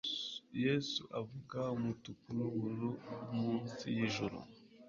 [0.63, 2.91] Yesu avuga umutuku nubururu
[3.37, 4.37] munsi yijuru